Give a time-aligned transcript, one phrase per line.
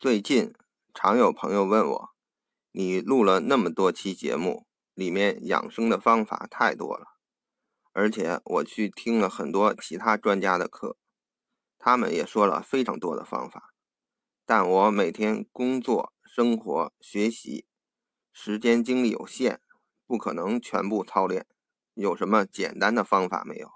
[0.00, 0.54] 最近
[0.94, 2.10] 常有朋友问我，
[2.72, 7.18] 你录了那么多期节目，里面养生的方法太多了，
[7.92, 10.96] 而且我去听了很多其他专家的课，
[11.78, 13.74] 他们也说了非常多的方法，
[14.46, 17.66] 但我每天工作、生活、学习，
[18.32, 19.60] 时间精力有限，
[20.06, 21.46] 不可能全部操练，
[21.92, 23.70] 有什么简单的方法没有？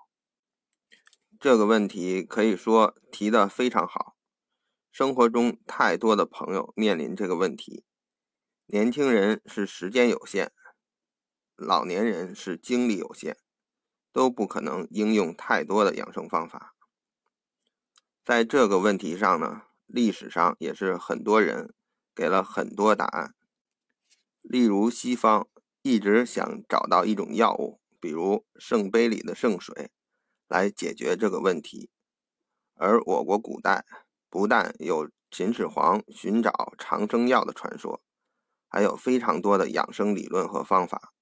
[1.38, 4.13] 这个问题可以说提得非常好。
[4.94, 7.84] 生活中太多的朋友面临这个问题，
[8.66, 10.52] 年轻人是时间有限，
[11.56, 13.36] 老年人是精力有限，
[14.12, 16.76] 都不可能应用太多的养生方法。
[18.24, 21.74] 在这个问题上呢，历史上也是很多人
[22.14, 23.34] 给了很多答案。
[24.42, 25.48] 例如西方
[25.82, 29.90] 一直想找到一种药物，比如圣杯里的圣水，
[30.46, 31.90] 来解决这个问题，
[32.74, 33.84] 而我国古代。
[34.34, 38.02] 不但有秦始皇寻找长生药的传说，
[38.66, 41.12] 还有非常多的养生理论和方法，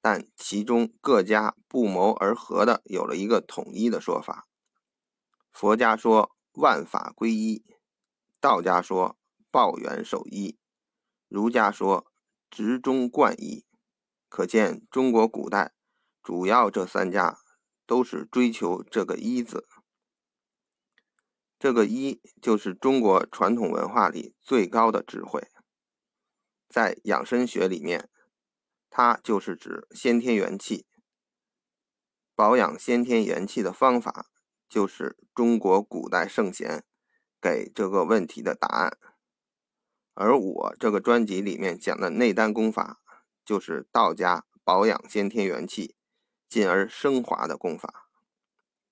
[0.00, 4.46] 但其中各家不谋而合的有了一个统一的说法。
[5.52, 7.64] 佛家说万法归一，
[8.40, 9.18] 道家说
[9.50, 10.56] 抱元守一，
[11.26, 12.06] 儒家说
[12.48, 13.66] 执中贯一。
[14.28, 15.72] 可见中国古代
[16.22, 17.36] 主要这三家
[17.84, 19.66] 都是追求这个一字。
[21.64, 25.48] 这个一就是中国传统文化里最高的智慧，
[26.68, 28.10] 在养生学里面，
[28.90, 30.86] 它就是指先天元气。
[32.34, 34.26] 保养先天元气的方法，
[34.68, 36.84] 就是中国古代圣贤
[37.40, 38.98] 给这个问题的答案。
[40.12, 43.00] 而我这个专辑里面讲的内丹功法，
[43.42, 45.96] 就是道家保养先天元气，
[46.46, 48.10] 进而升华的功法。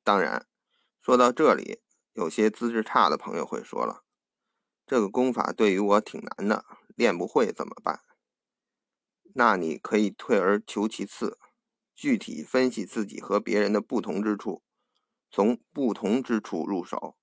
[0.02, 0.46] 当然，
[1.02, 1.82] 说到这里。
[2.14, 4.04] 有些资质差的朋友会说了
[4.86, 8.00] ：“这个功法对于我挺难的，练不会怎么办？”
[9.34, 11.38] 那你可以退而求其次，
[11.94, 14.62] 具体分析自己和别人的不同之处，
[15.30, 17.16] 从不同之处入手。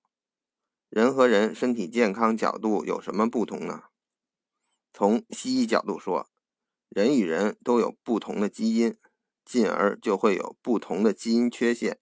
[0.88, 3.84] 人和人身体健康角度有什么不同呢？
[4.92, 6.28] 从西医角度说，
[6.88, 8.98] 人与人都有不同的基因，
[9.44, 12.00] 进而就会有不同的基因缺陷。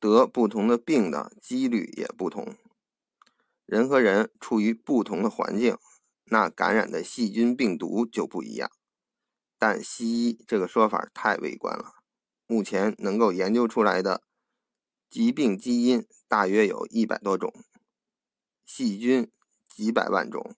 [0.00, 2.56] 得不同的病的几率也不同，
[3.66, 5.76] 人和人处于不同的环境，
[6.24, 8.70] 那感染的细菌病毒就不一样。
[9.58, 11.96] 但西医这个说法太微观了，
[12.46, 14.22] 目前能够研究出来的
[15.10, 17.52] 疾病基因大约有一百多种，
[18.64, 19.30] 细菌
[19.68, 20.56] 几百万种，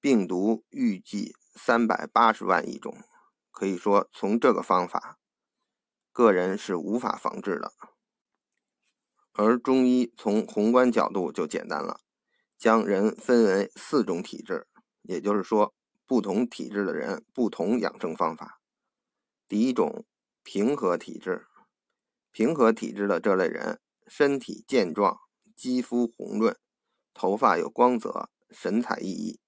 [0.00, 2.96] 病毒预计三百八十万亿种。
[3.50, 5.18] 可以说，从这个方法，
[6.10, 7.74] 个人是无法防治的。
[9.34, 12.00] 而中医从宏观角度就简单了，
[12.58, 14.66] 将人分为四种体质，
[15.02, 15.74] 也就是说，
[16.06, 18.60] 不同体质的人不同养生方法。
[19.48, 20.04] 第一种，
[20.42, 21.46] 平和体质，
[22.30, 25.18] 平和体质的这类人，身体健壮，
[25.56, 26.56] 肌肤红润，
[27.14, 29.38] 头发有光泽，神采奕奕。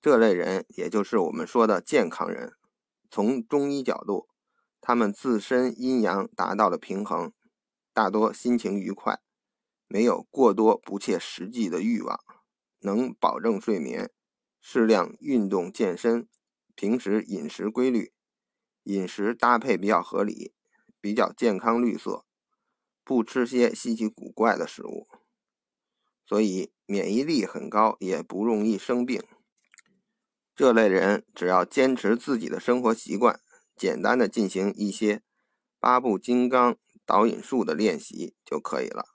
[0.00, 2.54] 这类人也就是我们说的健康人。
[3.08, 4.28] 从中医角度，
[4.80, 7.32] 他们自身阴阳达到了平衡。
[7.94, 9.20] 大多心情愉快，
[9.86, 12.18] 没有过多不切实际的欲望，
[12.80, 14.10] 能保证睡眠，
[14.60, 16.26] 适量运动健身，
[16.74, 18.14] 平时饮食规律，
[18.84, 20.54] 饮食搭配比较合理，
[21.02, 22.24] 比较健康绿色，
[23.04, 25.06] 不吃些稀奇古怪的食物，
[26.24, 29.22] 所以免疫力很高，也不容易生病。
[30.54, 33.38] 这类人只要坚持自己的生活习惯，
[33.76, 35.22] 简单的进行一些
[35.78, 36.78] 八步金刚。
[37.04, 39.06] 导引术的练习就可以了，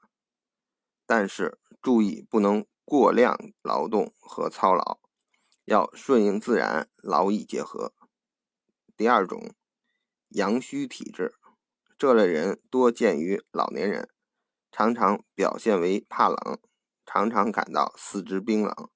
[1.05, 4.99] 但是注意不能过量劳动和操劳，
[5.65, 7.93] 要顺应自然，劳逸结合。
[8.95, 9.53] 第二种，
[10.29, 11.35] 阳虚体质，
[11.97, 14.09] 这类人多见于老年人，
[14.71, 16.59] 常常表现为怕冷，
[17.05, 18.89] 常常感到四肢冰冷、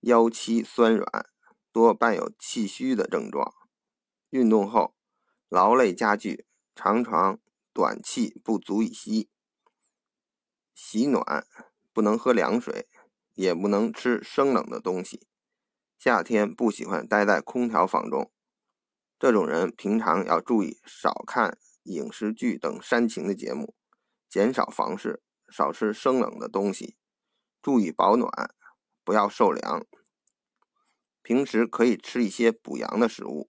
[0.00, 1.26] 腰膝酸软，
[1.72, 3.54] 多伴有气虚的症状。
[4.30, 4.94] 运动后
[5.48, 7.40] 劳累加剧，常常。
[7.72, 9.30] 短气不足以吸，
[10.74, 11.46] 喜暖
[11.92, 12.88] 不能喝凉水，
[13.34, 15.28] 也不能吃生冷的东西。
[15.96, 18.32] 夏天不喜欢待在空调房中，
[19.20, 23.76] 这种人平常要注意少看影视剧等煽情的节目，
[24.28, 26.96] 减少房事，少吃生冷的东西，
[27.62, 28.52] 注意保暖，
[29.04, 29.86] 不要受凉。
[31.22, 33.48] 平时可以吃一些补阳的食物，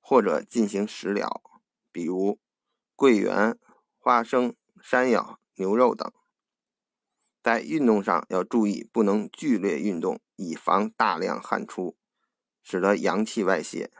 [0.00, 1.42] 或者进行食疗，
[1.90, 2.38] 比如。
[2.96, 3.58] 桂圆、
[3.98, 6.10] 花生、山药、牛肉等。
[7.42, 11.94] 在运动上要注意，不能剧烈运动，以防大量汗出，
[12.62, 13.92] 使得阳气外泄。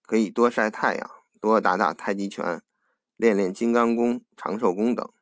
[0.00, 2.62] 可以多晒太阳，多打打太极拳，
[3.16, 5.12] 练练金刚功、长寿功等。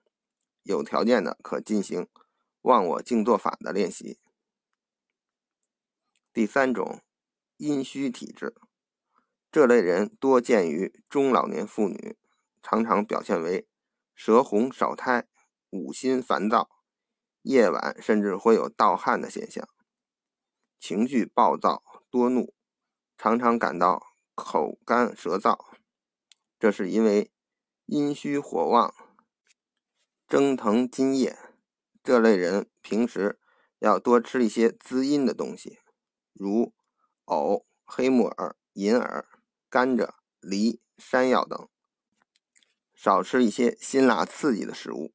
[0.62, 2.06] 有条件的可进行
[2.62, 4.20] 忘我静坐法的练习。
[6.32, 7.02] 第三种，
[7.56, 8.54] 阴虚体质，
[9.50, 12.16] 这类人多见于中老年妇女，
[12.62, 13.68] 常常表现为
[14.14, 15.26] 舌红少苔、
[15.70, 16.70] 五心烦躁。
[17.42, 19.66] 夜晚甚至会有盗汗的现象，
[20.78, 22.54] 情绪暴躁多怒，
[23.16, 25.58] 常常感到口干舌燥，
[26.58, 27.32] 这是因为
[27.86, 28.94] 阴虚火旺，
[30.28, 31.38] 蒸腾津液。
[32.02, 33.40] 这类人平时
[33.78, 35.78] 要多吃一些滋阴的东西，
[36.34, 36.74] 如
[37.24, 39.26] 藕、黑木耳、银耳、
[39.70, 40.10] 甘蔗、
[40.40, 41.70] 梨、山药等，
[43.00, 45.14] 少吃一些辛辣刺激的食物。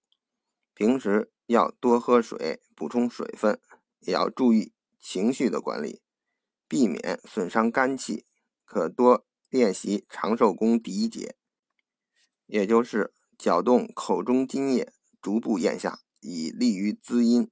[0.74, 1.32] 平时。
[1.48, 3.62] 要多喝水，补充水分，
[4.00, 6.02] 也要注意情绪的管理，
[6.68, 8.26] 避免损伤肝气。
[8.64, 11.36] 可多练习长寿功第一节，
[12.48, 14.92] 也就是搅动口中津液，
[15.22, 17.52] 逐步咽下，以利于滋阴。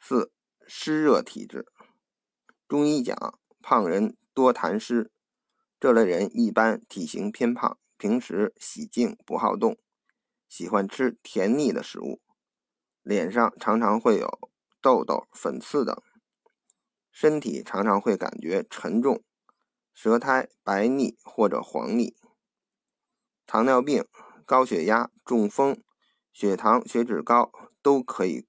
[0.00, 0.32] 四
[0.66, 1.66] 湿热体质，
[2.66, 5.12] 中医讲胖人多痰湿，
[5.78, 9.78] 这类人一般体型偏胖，平时喜静不好动。
[10.48, 12.20] 喜欢吃甜腻的食物，
[13.02, 14.50] 脸上常常会有
[14.80, 15.96] 痘痘、粉刺等，
[17.12, 19.22] 身体常常会感觉沉重，
[19.94, 22.16] 舌苔白腻或者黄腻。
[23.46, 24.04] 糖尿病、
[24.44, 25.80] 高血压、中风、
[26.32, 28.48] 血糖、血脂高都可以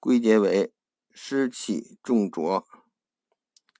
[0.00, 0.74] 归结为
[1.12, 2.66] 湿气重浊。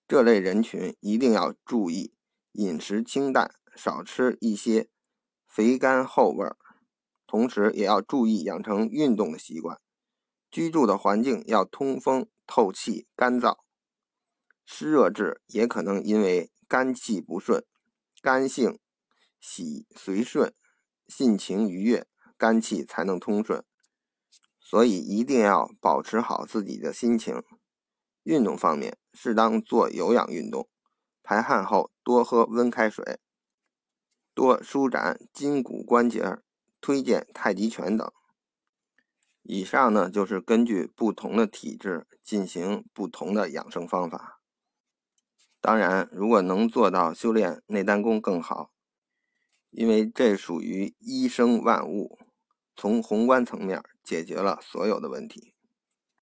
[0.06, 2.14] 这类人群一定要注意
[2.52, 4.90] 饮食清淡，少吃一些
[5.46, 6.56] 肥甘厚味儿。
[7.28, 9.78] 同时也要注意养成运动的习惯，
[10.50, 13.58] 居住的环境要通风透气、干燥。
[14.64, 17.64] 湿热质也可能因为肝气不顺，
[18.20, 18.78] 肝性
[19.38, 20.52] 喜随顺，
[21.06, 23.62] 性情愉悦，肝气才能通顺。
[24.58, 27.42] 所以一定要保持好自己的心情。
[28.22, 30.68] 运动方面，适当做有氧运动，
[31.22, 33.18] 排汗后多喝温开水，
[34.38, 36.38] 多舒展筋骨关节。
[36.80, 38.12] 推荐太极拳等。
[39.42, 44.40] 以上呢，就是根据不同的体质进行不同的养生方法。
[45.60, 48.70] 当然，如果能做到修炼内丹功更好，
[49.70, 52.16] 因为这属于一生万物，
[52.76, 55.54] 从宏观层面解决了所有的问题。